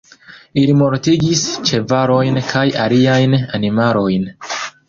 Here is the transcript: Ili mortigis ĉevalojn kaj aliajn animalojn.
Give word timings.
Ili 0.61 0.71
mortigis 0.79 1.43
ĉevalojn 1.71 2.41
kaj 2.49 2.65
aliajn 2.87 3.39
animalojn. 3.59 4.29